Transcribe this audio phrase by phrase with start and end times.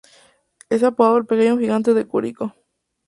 [0.71, 2.55] Es apodado "El pequeño gigante de Curicó".